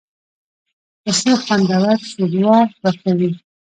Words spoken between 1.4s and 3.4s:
خوندور شوروا ورکوي.